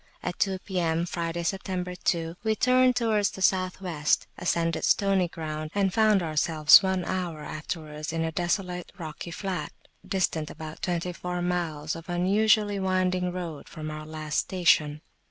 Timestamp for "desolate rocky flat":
8.31-9.71